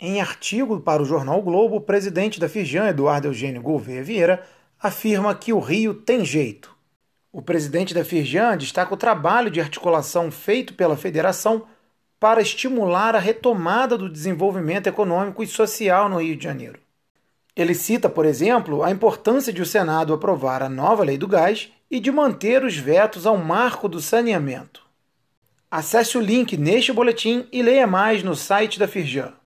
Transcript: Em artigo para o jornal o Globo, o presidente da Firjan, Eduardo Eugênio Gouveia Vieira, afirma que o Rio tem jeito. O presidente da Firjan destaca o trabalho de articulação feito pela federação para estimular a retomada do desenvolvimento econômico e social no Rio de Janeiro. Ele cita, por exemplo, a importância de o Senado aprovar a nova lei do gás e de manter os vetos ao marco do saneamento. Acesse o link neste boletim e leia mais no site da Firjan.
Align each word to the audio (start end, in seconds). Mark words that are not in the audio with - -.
Em 0.00 0.20
artigo 0.20 0.78
para 0.78 1.02
o 1.02 1.04
jornal 1.04 1.40
o 1.40 1.42
Globo, 1.42 1.74
o 1.74 1.80
presidente 1.80 2.38
da 2.38 2.48
Firjan, 2.48 2.86
Eduardo 2.86 3.26
Eugênio 3.26 3.60
Gouveia 3.60 4.04
Vieira, 4.04 4.46
afirma 4.80 5.34
que 5.34 5.52
o 5.52 5.58
Rio 5.58 5.92
tem 5.92 6.24
jeito. 6.24 6.72
O 7.32 7.42
presidente 7.42 7.92
da 7.92 8.04
Firjan 8.04 8.56
destaca 8.56 8.94
o 8.94 8.96
trabalho 8.96 9.50
de 9.50 9.60
articulação 9.60 10.30
feito 10.30 10.74
pela 10.74 10.96
federação 10.96 11.64
para 12.20 12.40
estimular 12.40 13.16
a 13.16 13.18
retomada 13.18 13.98
do 13.98 14.08
desenvolvimento 14.08 14.86
econômico 14.86 15.42
e 15.42 15.48
social 15.48 16.08
no 16.08 16.22
Rio 16.22 16.36
de 16.36 16.44
Janeiro. 16.44 16.78
Ele 17.56 17.74
cita, 17.74 18.08
por 18.08 18.24
exemplo, 18.24 18.84
a 18.84 18.92
importância 18.92 19.52
de 19.52 19.60
o 19.60 19.66
Senado 19.66 20.14
aprovar 20.14 20.62
a 20.62 20.68
nova 20.68 21.02
lei 21.02 21.18
do 21.18 21.26
gás 21.26 21.72
e 21.90 21.98
de 21.98 22.12
manter 22.12 22.62
os 22.62 22.76
vetos 22.76 23.26
ao 23.26 23.36
marco 23.36 23.88
do 23.88 24.00
saneamento. 24.00 24.86
Acesse 25.68 26.16
o 26.16 26.20
link 26.20 26.56
neste 26.56 26.92
boletim 26.92 27.48
e 27.50 27.62
leia 27.62 27.86
mais 27.86 28.22
no 28.22 28.36
site 28.36 28.78
da 28.78 28.86
Firjan. 28.86 29.34